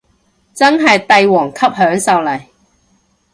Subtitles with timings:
[0.55, 2.43] 真係帝王級享受嚟